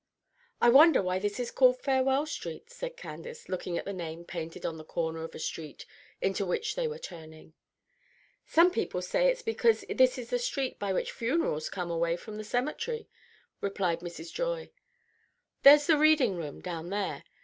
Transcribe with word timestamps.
"I 0.59 0.69
wonder 0.69 0.99
why 0.99 1.19
this 1.19 1.39
is 1.39 1.51
called 1.51 1.79
'Farewell 1.79 2.25
Street,'" 2.25 2.71
said 2.71 2.97
Candace, 2.97 3.47
looking 3.47 3.77
at 3.77 3.85
the 3.85 3.93
name 3.93 4.25
painted 4.25 4.65
on 4.65 4.77
the 4.77 4.83
corner 4.83 5.23
of 5.23 5.35
a 5.35 5.37
street 5.37 5.85
into 6.23 6.43
which 6.43 6.73
they 6.73 6.87
were 6.87 6.97
turning. 6.97 7.53
"Some 8.43 8.71
people 8.71 9.03
say 9.03 9.27
it's 9.27 9.43
because 9.43 9.85
this 9.87 10.17
is 10.17 10.31
the 10.31 10.39
street 10.39 10.79
by 10.79 10.91
which 10.91 11.11
funerals 11.11 11.69
come 11.69 11.91
away 11.91 12.17
from 12.17 12.37
the 12.37 12.43
Cemetery," 12.43 13.09
replied 13.61 13.99
Mrs. 13.99 14.33
Joy. 14.33 14.71
"There's 15.61 15.85
the 15.85 15.99
Reading 15.99 16.35
room 16.35 16.61
down 16.61 16.89
there. 16.89 17.23